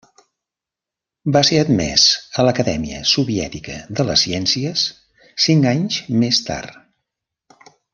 Va 1.35 1.43
ser 1.49 1.59
admès 1.65 2.05
a 2.43 2.47
l'Acadèmia 2.47 3.03
Soviètica 3.13 3.77
de 4.01 4.09
les 4.11 4.27
Ciències 4.27 4.89
cinc 5.47 5.73
anys 5.77 6.01
més 6.25 6.45
tard. 6.53 7.67